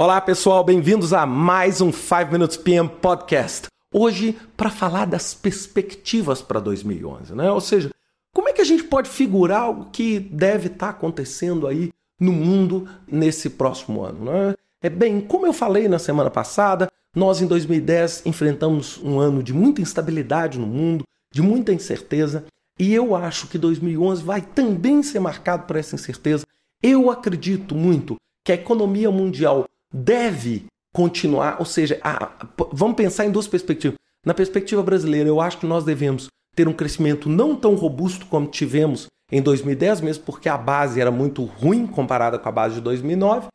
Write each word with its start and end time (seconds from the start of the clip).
Olá 0.00 0.20
pessoal, 0.20 0.62
bem-vindos 0.62 1.12
a 1.12 1.26
mais 1.26 1.80
um 1.80 1.90
5 1.90 2.30
Minutes 2.30 2.56
PM 2.56 2.88
Podcast. 2.88 3.66
Hoje 3.92 4.38
para 4.56 4.70
falar 4.70 5.06
das 5.06 5.34
perspectivas 5.34 6.40
para 6.40 6.60
2011, 6.60 7.34
né? 7.34 7.50
Ou 7.50 7.60
seja, 7.60 7.90
como 8.32 8.48
é 8.48 8.52
que 8.52 8.60
a 8.60 8.64
gente 8.64 8.84
pode 8.84 9.10
figurar 9.10 9.68
o 9.68 9.86
que 9.86 10.20
deve 10.20 10.68
estar 10.68 10.86
tá 10.86 10.90
acontecendo 10.90 11.66
aí 11.66 11.90
no 12.20 12.30
mundo 12.30 12.88
nesse 13.08 13.50
próximo 13.50 14.04
ano, 14.04 14.26
né? 14.26 14.54
É 14.80 14.88
bem, 14.88 15.20
como 15.20 15.48
eu 15.48 15.52
falei 15.52 15.88
na 15.88 15.98
semana 15.98 16.30
passada, 16.30 16.88
nós 17.12 17.42
em 17.42 17.48
2010 17.48 18.22
enfrentamos 18.24 19.00
um 19.02 19.18
ano 19.18 19.42
de 19.42 19.52
muita 19.52 19.82
instabilidade 19.82 20.60
no 20.60 20.66
mundo, 20.68 21.02
de 21.34 21.42
muita 21.42 21.72
incerteza, 21.72 22.44
e 22.78 22.94
eu 22.94 23.16
acho 23.16 23.48
que 23.48 23.58
2011 23.58 24.22
vai 24.22 24.42
também 24.42 25.02
ser 25.02 25.18
marcado 25.18 25.66
por 25.66 25.74
essa 25.74 25.96
incerteza. 25.96 26.46
Eu 26.80 27.10
acredito 27.10 27.74
muito 27.74 28.14
que 28.44 28.52
a 28.52 28.54
economia 28.54 29.10
mundial 29.10 29.66
deve 29.92 30.66
continuar, 30.92 31.56
ou 31.58 31.64
seja, 31.64 32.00
a, 32.02 32.30
vamos 32.72 32.96
pensar 32.96 33.26
em 33.26 33.30
duas 33.30 33.46
perspectivas. 33.46 33.96
Na 34.24 34.34
perspectiva 34.34 34.82
brasileira, 34.82 35.28
eu 35.28 35.40
acho 35.40 35.58
que 35.58 35.66
nós 35.66 35.84
devemos 35.84 36.28
ter 36.54 36.66
um 36.66 36.72
crescimento 36.72 37.28
não 37.28 37.54
tão 37.54 37.74
robusto 37.74 38.26
como 38.26 38.48
tivemos 38.48 39.06
em 39.30 39.40
2010, 39.40 40.00
mesmo 40.00 40.24
porque 40.24 40.48
a 40.48 40.56
base 40.56 41.00
era 41.00 41.10
muito 41.10 41.44
ruim 41.44 41.86
comparada 41.86 42.38
com 42.38 42.48
a 42.48 42.52
base 42.52 42.76
de 42.76 42.80
2009, 42.80 43.48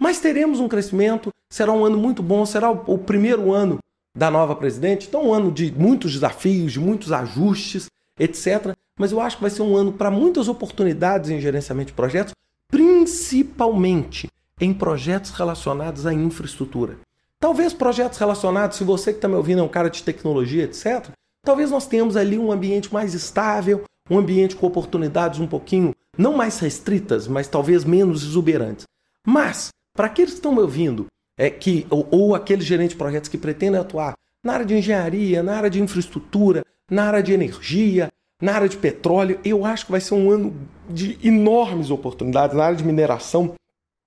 mas 0.00 0.20
teremos 0.20 0.60
um 0.60 0.68
crescimento, 0.68 1.30
será 1.50 1.72
um 1.72 1.84
ano 1.84 1.98
muito 1.98 2.22
bom, 2.22 2.44
será 2.46 2.70
o, 2.70 2.82
o 2.86 2.98
primeiro 2.98 3.52
ano 3.52 3.78
da 4.16 4.30
nova 4.30 4.56
presidente, 4.56 5.06
então 5.06 5.28
um 5.28 5.34
ano 5.34 5.52
de 5.52 5.70
muitos 5.72 6.12
desafios, 6.12 6.72
de 6.72 6.80
muitos 6.80 7.12
ajustes, 7.12 7.86
etc. 8.18 8.74
Mas 8.98 9.12
eu 9.12 9.20
acho 9.20 9.36
que 9.36 9.42
vai 9.42 9.50
ser 9.50 9.62
um 9.62 9.76
ano 9.76 9.92
para 9.92 10.10
muitas 10.10 10.48
oportunidades 10.48 11.30
em 11.30 11.40
gerenciamento 11.40 11.88
de 11.88 11.94
projetos, 11.94 12.34
principalmente 12.68 14.28
em 14.60 14.72
projetos 14.72 15.30
relacionados 15.30 16.06
à 16.06 16.12
infraestrutura. 16.12 16.98
Talvez 17.40 17.72
projetos 17.72 18.18
relacionados, 18.18 18.76
se 18.76 18.84
você 18.84 19.12
que 19.12 19.18
está 19.18 19.28
me 19.28 19.36
ouvindo 19.36 19.60
é 19.60 19.62
um 19.62 19.68
cara 19.68 19.88
de 19.88 20.02
tecnologia, 20.02 20.64
etc., 20.64 21.08
talvez 21.44 21.70
nós 21.70 21.86
tenhamos 21.86 22.16
ali 22.16 22.36
um 22.36 22.50
ambiente 22.50 22.92
mais 22.92 23.14
estável, 23.14 23.84
um 24.10 24.18
ambiente 24.18 24.56
com 24.56 24.66
oportunidades 24.66 25.38
um 25.38 25.46
pouquinho, 25.46 25.94
não 26.16 26.36
mais 26.36 26.58
restritas, 26.58 27.28
mas 27.28 27.46
talvez 27.46 27.84
menos 27.84 28.24
exuberantes. 28.24 28.86
Mas, 29.24 29.68
para 29.94 30.06
aqueles 30.06 30.32
que 30.32 30.38
estão 30.38 30.54
me 30.54 30.60
ouvindo, 30.60 31.06
é 31.38 31.48
que, 31.48 31.86
ou, 31.88 32.08
ou 32.10 32.34
aqueles 32.34 32.64
gerentes 32.64 32.94
de 32.94 32.98
projetos 32.98 33.28
que 33.28 33.38
pretendem 33.38 33.80
atuar 33.80 34.14
na 34.42 34.54
área 34.54 34.66
de 34.66 34.74
engenharia, 34.74 35.42
na 35.42 35.56
área 35.56 35.70
de 35.70 35.80
infraestrutura, 35.80 36.64
na 36.90 37.04
área 37.04 37.22
de 37.22 37.32
energia, 37.32 38.08
na 38.42 38.54
área 38.54 38.68
de 38.68 38.76
petróleo, 38.76 39.38
eu 39.44 39.64
acho 39.64 39.86
que 39.86 39.92
vai 39.92 40.00
ser 40.00 40.14
um 40.14 40.30
ano 40.30 40.54
de 40.88 41.18
enormes 41.22 41.90
oportunidades 41.90 42.56
na 42.56 42.64
área 42.64 42.76
de 42.76 42.84
mineração 42.84 43.54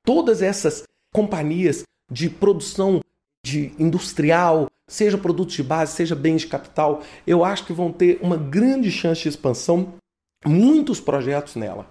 todas 0.03 0.41
essas 0.41 0.83
companhias 1.13 1.83
de 2.09 2.29
produção 2.29 3.01
de 3.43 3.71
industrial, 3.79 4.67
seja 4.87 5.17
produtos 5.17 5.55
de 5.55 5.63
base, 5.63 5.93
seja 5.93 6.15
bens 6.15 6.41
de 6.41 6.47
capital, 6.47 7.01
eu 7.25 7.45
acho 7.45 7.65
que 7.65 7.73
vão 7.73 7.91
ter 7.91 8.19
uma 8.21 8.37
grande 8.37 8.91
chance 8.91 9.21
de 9.21 9.29
expansão, 9.29 9.93
muitos 10.45 10.99
projetos 10.99 11.55
nela. 11.55 11.87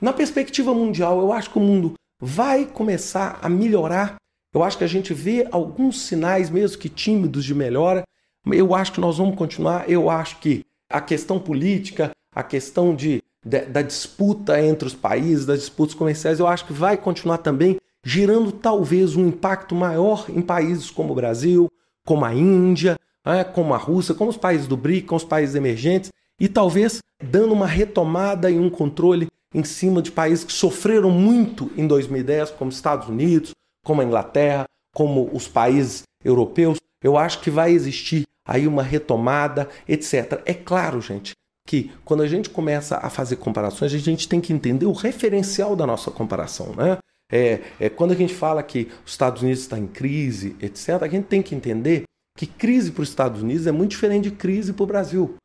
Na 0.00 0.12
perspectiva 0.12 0.72
mundial, 0.74 1.20
eu 1.20 1.32
acho 1.32 1.50
que 1.50 1.58
o 1.58 1.62
mundo 1.62 1.94
vai 2.20 2.64
começar 2.64 3.38
a 3.42 3.48
melhorar. 3.48 4.16
Eu 4.52 4.62
acho 4.62 4.78
que 4.78 4.84
a 4.84 4.88
gente 4.88 5.12
vê 5.12 5.48
alguns 5.50 6.02
sinais, 6.02 6.48
mesmo 6.50 6.78
que 6.78 6.88
tímidos, 6.88 7.44
de 7.44 7.54
melhora. 7.54 8.04
Eu 8.46 8.74
acho 8.74 8.92
que 8.92 9.00
nós 9.00 9.18
vamos 9.18 9.36
continuar. 9.36 9.88
Eu 9.90 10.08
acho 10.10 10.38
que 10.38 10.64
a 10.88 11.00
questão 11.00 11.40
política, 11.40 12.10
a 12.34 12.42
questão 12.42 12.94
de 12.94 13.22
da 13.44 13.82
disputa 13.82 14.60
entre 14.60 14.88
os 14.88 14.94
países, 14.94 15.44
das 15.44 15.60
disputas 15.60 15.94
comerciais, 15.94 16.40
eu 16.40 16.46
acho 16.46 16.66
que 16.66 16.72
vai 16.72 16.96
continuar 16.96 17.38
também 17.38 17.76
gerando 18.04 18.50
talvez 18.52 19.16
um 19.16 19.26
impacto 19.26 19.74
maior 19.74 20.26
em 20.28 20.40
países 20.40 20.90
como 20.90 21.12
o 21.12 21.16
Brasil, 21.16 21.68
como 22.06 22.24
a 22.24 22.34
Índia, 22.34 22.96
né, 23.24 23.44
como 23.44 23.74
a 23.74 23.78
Rússia, 23.78 24.14
como 24.14 24.30
os 24.30 24.36
países 24.36 24.66
do 24.66 24.76
BRIC, 24.76 25.06
como 25.06 25.16
os 25.16 25.24
países 25.24 25.54
emergentes, 25.54 26.10
e 26.38 26.48
talvez 26.48 26.98
dando 27.22 27.52
uma 27.52 27.66
retomada 27.66 28.50
e 28.50 28.58
um 28.58 28.68
controle 28.68 29.28
em 29.54 29.64
cima 29.64 30.02
de 30.02 30.10
países 30.10 30.44
que 30.44 30.52
sofreram 30.52 31.10
muito 31.10 31.70
em 31.76 31.86
2010, 31.86 32.50
como 32.50 32.70
Estados 32.70 33.08
Unidos, 33.08 33.52
como 33.84 34.02
a 34.02 34.04
Inglaterra, 34.04 34.66
como 34.92 35.30
os 35.32 35.46
países 35.46 36.02
europeus. 36.24 36.78
Eu 37.02 37.16
acho 37.16 37.40
que 37.40 37.50
vai 37.50 37.72
existir 37.72 38.24
aí 38.46 38.66
uma 38.66 38.82
retomada, 38.82 39.68
etc. 39.88 40.42
É 40.44 40.52
claro, 40.52 41.00
gente, 41.00 41.32
que 41.66 41.90
quando 42.04 42.22
a 42.22 42.26
gente 42.26 42.50
começa 42.50 42.96
a 42.98 43.08
fazer 43.08 43.36
comparações, 43.36 43.94
a 43.94 43.98
gente 43.98 44.28
tem 44.28 44.40
que 44.40 44.52
entender 44.52 44.86
o 44.86 44.92
referencial 44.92 45.74
da 45.74 45.86
nossa 45.86 46.10
comparação. 46.10 46.74
Né? 46.74 46.98
É, 47.32 47.60
é, 47.80 47.88
quando 47.88 48.12
a 48.12 48.16
gente 48.16 48.34
fala 48.34 48.62
que 48.62 48.88
os 49.04 49.12
Estados 49.12 49.42
Unidos 49.42 49.62
está 49.62 49.78
em 49.78 49.86
crise, 49.86 50.56
etc., 50.60 51.02
a 51.02 51.08
gente 51.08 51.24
tem 51.24 51.42
que 51.42 51.54
entender 51.54 52.04
que 52.36 52.46
crise 52.46 52.90
para 52.90 53.02
os 53.02 53.08
Estados 53.08 53.42
Unidos 53.42 53.66
é 53.66 53.72
muito 53.72 53.92
diferente 53.92 54.28
de 54.28 54.36
crise 54.36 54.72
para 54.72 54.84
o 54.84 54.86
Brasil. 54.86 55.36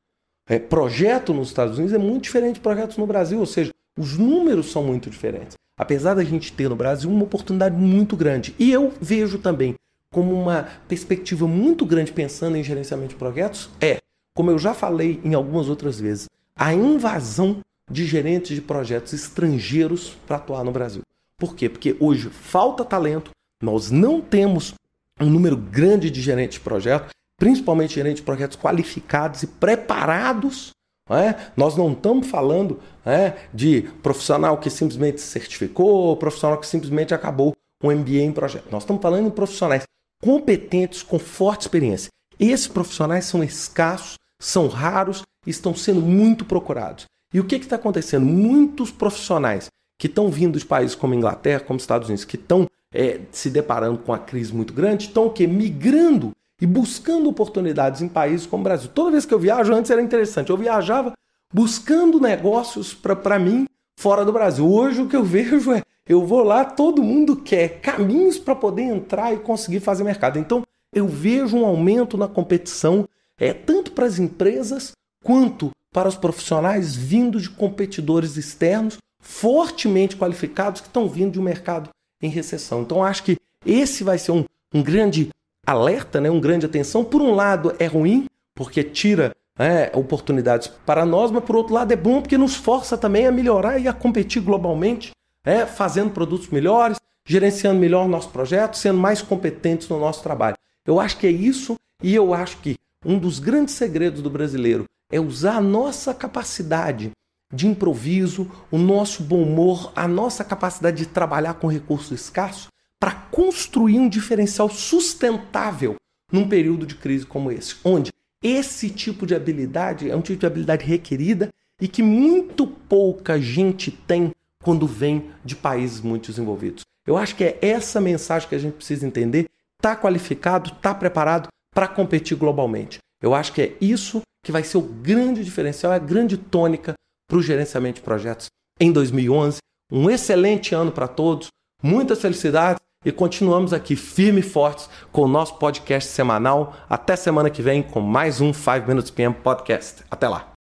É, 0.50 0.58
projeto 0.58 1.34
nos 1.34 1.50
Estados 1.50 1.78
Unidos 1.78 1.94
é 1.94 2.00
muito 2.00 2.24
diferente 2.24 2.56
de 2.56 2.62
projetos 2.62 2.98
no 2.98 3.06
Brasil, 3.06 3.40
ou 3.40 3.46
seja, 3.46 3.72
os 3.98 4.18
números 4.18 4.72
são 4.72 4.84
muito 4.84 5.10
diferentes. 5.10 5.54
Apesar 5.78 6.16
da 6.16 6.24
gente 6.24 6.52
ter 6.52 6.68
no 6.68 6.76
Brasil 6.76 7.10
uma 7.10 7.24
oportunidade 7.24 7.76
muito 7.76 8.18
grande. 8.18 8.54
E 8.60 8.72
eu 8.72 8.92
vejo 9.00 9.38
também 9.38 9.76
como 10.12 10.34
uma 10.34 10.68
perspectiva 10.88 11.48
muito 11.48 11.86
grande 11.86 12.12
pensando 12.12 12.58
em 12.58 12.64
gerenciamento 12.64 13.10
de 13.10 13.16
projetos, 13.16 13.70
é 13.80 13.98
como 14.34 14.52
eu 14.52 14.60
já 14.60 14.74
falei 14.74 15.20
em 15.24 15.34
algumas 15.34 15.70
outras 15.70 16.00
vezes, 16.00 16.26
a 16.56 16.74
invasão 16.74 17.60
de 17.90 18.06
gerentes 18.06 18.56
de 18.56 18.62
projetos 18.62 19.14
estrangeiros 19.14 20.16
para 20.28 20.38
atuar 20.38 20.64
no 20.64 20.72
Brasil. 20.72 21.02
Por 21.38 21.56
quê? 21.56 21.70
Porque 21.70 21.96
hoje 22.00 22.30
falta 22.30 22.86
talento, 22.86 23.32
nós 23.62 23.90
não 23.90 24.22
temos 24.22 24.74
um 25.20 25.30
número 25.30 25.58
grande 25.58 26.10
de 26.10 26.22
gerentes 26.22 26.58
de 26.58 26.64
projetos, 26.64 27.10
principalmente 27.38 27.96
gerentes 27.96 28.20
de 28.20 28.26
projetos 28.26 28.58
qualificados 28.58 29.44
e 29.44 29.48
preparados. 29.48 30.72
É? 31.10 31.52
Nós 31.58 31.76
não 31.76 31.92
estamos 31.92 32.28
falando 32.28 32.80
é, 33.04 33.34
de 33.52 33.82
profissional 34.04 34.60
que 34.60 34.70
simplesmente 34.70 35.22
certificou, 35.22 36.16
profissional 36.18 36.60
que 36.60 36.68
simplesmente 36.68 37.16
acabou 37.16 37.56
um 37.84 37.92
MBA 37.92 38.22
em 38.22 38.32
projeto. 38.32 38.68
Nós 38.70 38.84
estamos 38.84 39.02
falando 39.02 39.26
de 39.26 39.32
profissionais 39.32 39.84
competentes, 40.22 41.02
com 41.02 41.18
forte 41.18 41.62
experiência. 41.62 42.10
Esses 42.40 42.68
profissionais 42.68 43.26
são 43.26 43.44
escassos 43.44 44.18
são 44.40 44.68
raros 44.68 45.24
estão 45.46 45.76
sendo 45.76 46.02
muito 46.02 46.46
procurados. 46.46 47.06
E 47.34 47.40
o 47.40 47.44
que 47.44 47.56
está 47.56 47.76
acontecendo? 47.76 48.26
Muitos 48.26 48.92
profissionais 48.92 49.68
que 49.98 50.08
estão 50.08 50.30
vindo 50.30 50.58
de 50.58 50.66
países 50.66 50.96
como 50.96 51.14
Inglaterra, 51.14 51.60
como 51.60 51.78
Estados 51.78 52.08
Unidos, 52.08 52.26
que 52.26 52.36
estão 52.36 52.68
é, 52.94 53.22
se 53.32 53.50
deparando 53.50 54.00
com 54.00 54.14
a 54.14 54.18
crise 54.18 54.54
muito 54.54 54.74
grande, 54.74 55.08
estão 55.08 55.30
quê? 55.30 55.46
Migrando 55.46 56.32
e 56.62 56.66
buscando 56.66 57.30
oportunidades 57.30 58.02
em 58.02 58.08
países 58.08 58.46
como 58.46 58.62
o 58.62 58.64
Brasil. 58.64 58.90
Toda 58.94 59.12
vez 59.12 59.26
que 59.26 59.34
eu 59.34 59.40
viajo, 59.40 59.74
antes 59.74 59.92
era 59.92 60.02
interessante, 60.02 60.50
eu 60.50 60.58
viajava 60.58 61.14
buscando 61.54 62.20
negócios 62.20 62.94
para 62.94 63.38
mim 63.38 63.66
fora 63.98 64.24
do 64.24 64.32
Brasil. 64.32 64.68
Hoje 64.68 65.02
o 65.02 65.08
que 65.08 65.16
eu 65.16 65.24
vejo 65.26 65.72
é, 65.74 65.82
eu 66.08 66.26
vou 66.26 66.44
lá, 66.44 66.66
todo 66.66 67.04
mundo 67.04 67.36
quer 67.36 67.82
caminhos 67.82 68.40
para 68.40 68.56
poder 68.56 68.84
entrar 68.84 69.34
e 69.34 69.38
conseguir 69.38 69.80
fazer 69.80 70.04
mercado. 70.04 70.40
Então, 70.40 70.64
eu 70.94 71.08
vejo 71.08 71.58
um 71.58 71.66
aumento 71.66 72.18
na 72.18 72.28
competição 72.28 73.08
é 73.40 73.54
tanto 73.54 73.92
para 73.92 74.06
as 74.06 74.20
empresas 74.20 74.92
quanto 75.24 75.72
para 75.92 76.10
os 76.10 76.16
profissionais 76.16 76.96
vindos 76.96 77.44
de 77.44 77.50
competidores 77.50 78.38
externos 78.38 78.98
fortemente 79.22 80.16
qualificados 80.16 80.82
que 80.82 80.88
estão 80.88 81.08
vindo 81.08 81.34
de 81.34 81.40
um 81.40 81.44
mercado 81.44 81.90
em 82.22 82.30
recessão. 82.30 82.82
Então 82.82 83.04
acho 83.04 83.24
que 83.24 83.38
esse 83.66 84.04
vai 84.04 84.18
ser 84.18 84.32
um, 84.32 84.46
um 84.74 84.82
grande 84.82 85.30
alerta, 85.66 86.20
né? 86.22 86.30
um 86.30 86.40
grande 86.40 86.66
atenção. 86.66 87.04
Por 87.04 87.22
um 87.22 87.34
lado 87.34 87.76
é 87.80 87.86
ruim, 87.86 88.26
porque 88.56 88.84
tira 88.84 89.36
é, 89.58 89.92
oportunidades 89.94 90.68
para 90.68 91.06
nós, 91.06 91.32
mas 91.32 91.44
por 91.44 91.56
outro 91.56 91.74
lado 91.74 91.92
é 91.92 91.96
bom 91.96 92.22
porque 92.22 92.38
nos 92.38 92.56
força 92.56 92.98
também 92.98 93.28
a 93.28 93.32
melhorar 93.32 93.78
e 93.78 93.88
a 93.88 93.94
competir 93.94 94.42
globalmente, 94.42 95.12
é, 95.44 95.66
fazendo 95.66 96.12
produtos 96.12 96.48
melhores, 96.50 96.98
gerenciando 97.26 97.80
melhor 97.80 98.06
o 98.06 98.10
nosso 98.10 98.30
projeto, 98.30 98.78
sendo 98.78 98.98
mais 98.98 99.22
competentes 99.22 99.90
no 99.90 100.00
nosso 100.00 100.24
trabalho. 100.24 100.56
Eu 100.86 101.00
acho 101.00 101.18
que 101.18 101.28
é 101.28 101.32
isso 101.32 101.76
e 102.04 102.16
eu 102.16 102.34
acho 102.34 102.58
que 102.58 102.78
um 103.06 103.18
dos 103.18 103.40
grandes 103.40 103.76
segredos 103.76 104.22
do 104.22 104.30
brasileiro 104.30 104.86
é 105.12 105.20
usar 105.20 105.58
a 105.58 105.62
nossa 105.62 106.14
capacidade 106.14 107.12
de 107.54 107.68
improviso, 107.68 108.50
o 108.70 108.78
nosso 108.78 109.24
bom 109.24 109.42
humor, 109.42 109.92
a 109.96 110.08
nossa 110.08 110.44
capacidade 110.44 110.98
de 110.98 111.06
trabalhar 111.08 111.56
com 111.56 111.68
recursos 111.68 112.12
escassos 112.12 112.68
para 113.00 113.12
construir 113.12 113.98
um 113.98 114.10
diferencial 114.10 114.70
sustentável 114.70 115.96
num 116.32 116.48
período 116.48 116.86
de 116.86 116.96
crise 116.96 117.26
como 117.26 117.52
esse, 117.52 117.76
onde 117.84 118.12
esse 118.44 118.90
tipo 118.90 119.26
de 119.26 119.34
habilidade 119.34 120.10
é 120.10 120.16
um 120.16 120.22
tipo 120.22 120.40
de 120.40 120.46
habilidade 120.46 120.86
requerida 120.86 121.50
e 121.82 121.88
que 121.88 122.04
muito 122.04 122.68
pouca 122.68 123.40
gente 123.40 123.90
tem 123.90 124.32
quando 124.64 124.86
vem 124.86 125.32
de 125.44 125.56
países 125.56 126.02
muito 126.02 126.30
desenvolvidos. 126.30 126.84
Eu 127.08 127.18
acho 127.18 127.36
que 127.36 127.44
é 127.44 127.58
essa 127.62 128.00
mensagem 128.00 128.48
que 128.48 128.56
a 128.56 128.60
gente 128.60 128.74
precisa 128.74 129.08
entender. 129.08 129.48
Está 129.80 129.96
qualificado, 129.96 130.74
está 130.74 130.94
preparado, 130.94 131.48
para 131.74 131.88
competir 131.88 132.36
globalmente. 132.36 132.98
Eu 133.24 133.34
acho 133.34 133.54
que 133.54 133.62
é 133.62 133.78
isso 133.80 134.22
que 134.44 134.52
vai 134.52 134.64
ser 134.64 134.78
o 134.78 134.82
grande 134.82 135.44
diferencial, 135.44 135.94
a 135.94 135.98
grande 135.98 136.38
tônica 136.38 136.94
para 137.30 137.38
o 137.38 137.42
gerenciamento 137.42 137.96
de 137.96 138.02
projetos 138.02 138.48
em 138.80 138.92
2011. 138.92 139.60
Um 139.92 140.10
excelente 140.10 140.76
ano 140.76 140.92
para 140.92 141.08
todos, 141.08 141.48
muitas 141.82 142.22
felicidades 142.22 142.80
e 143.06 143.12
continuamos 143.12 143.72
aqui 143.72 143.96
firme 143.96 144.42
e 144.42 144.44
fortes 144.44 144.90
com 145.12 145.22
o 145.22 145.28
nosso 145.28 145.58
podcast 145.58 146.10
semanal. 146.10 146.76
Até 146.90 147.16
semana 147.16 147.50
que 147.50 147.62
vem 147.62 147.82
com 147.82 148.02
mais 148.02 148.42
um 148.42 148.52
5 148.52 148.86
Minutes 148.86 149.12
PM 149.12 149.34
Podcast. 149.34 150.04
Até 150.12 150.28
lá. 150.28 150.59